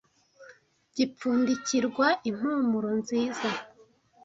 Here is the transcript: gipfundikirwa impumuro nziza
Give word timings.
gipfundikirwa 0.95 2.07
impumuro 2.29 2.89
nziza 2.99 3.49